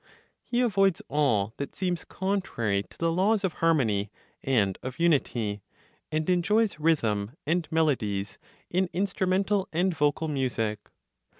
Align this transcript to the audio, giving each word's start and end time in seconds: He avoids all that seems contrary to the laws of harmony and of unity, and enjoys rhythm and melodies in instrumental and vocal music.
He 0.43 0.61
avoids 0.61 0.99
all 1.09 1.53
that 1.57 1.75
seems 1.75 2.05
contrary 2.05 2.81
to 2.89 2.97
the 2.97 3.11
laws 3.11 3.43
of 3.43 3.53
harmony 3.61 4.09
and 4.41 4.79
of 4.81 4.97
unity, 4.99 5.61
and 6.11 6.27
enjoys 6.27 6.79
rhythm 6.79 7.37
and 7.45 7.67
melodies 7.69 8.39
in 8.71 8.89
instrumental 8.93 9.69
and 9.71 9.95
vocal 9.95 10.27
music. 10.27 10.79